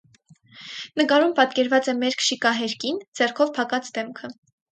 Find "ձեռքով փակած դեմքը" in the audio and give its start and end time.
3.19-4.35